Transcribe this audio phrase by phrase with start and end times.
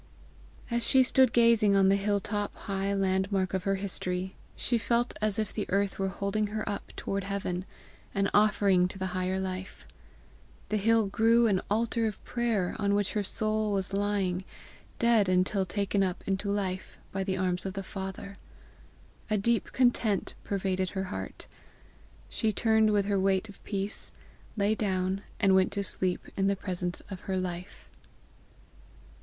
[0.71, 5.15] As she stood gazing on the hill top, high landmark of her history, she felt
[5.21, 7.65] as if the earth were holding her up toward heaven,
[8.15, 9.85] an offering to the higher life.
[10.69, 14.43] The hill grew an altar of prayer on which her soul was lying,
[14.97, 18.39] dead until taken up into life by the arms of the Father.
[19.29, 21.45] A deep content pervaded her heart.
[22.27, 24.11] She turned with her weight of peace,
[24.57, 27.87] lay down, and went to sleep in the presence of her Life.